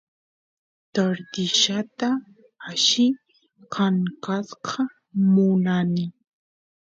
[0.93, 2.09] tortillata
[2.67, 3.05] alli
[3.73, 4.75] kankasqa
[5.31, 6.05] munani